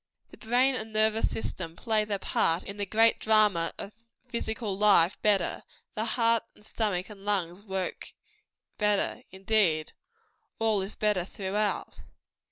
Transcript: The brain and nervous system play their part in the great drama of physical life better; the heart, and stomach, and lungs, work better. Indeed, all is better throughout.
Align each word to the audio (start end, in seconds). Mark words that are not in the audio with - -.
The 0.31 0.37
brain 0.37 0.73
and 0.73 0.93
nervous 0.93 1.29
system 1.29 1.75
play 1.75 2.05
their 2.05 2.17
part 2.17 2.63
in 2.63 2.77
the 2.77 2.87
great 2.87 3.19
drama 3.19 3.71
of 3.77 3.93
physical 4.27 4.75
life 4.75 5.21
better; 5.21 5.61
the 5.93 6.05
heart, 6.05 6.41
and 6.55 6.65
stomach, 6.65 7.07
and 7.11 7.23
lungs, 7.23 7.63
work 7.63 8.13
better. 8.79 9.21
Indeed, 9.31 9.91
all 10.57 10.81
is 10.81 10.95
better 10.95 11.23
throughout. 11.23 11.99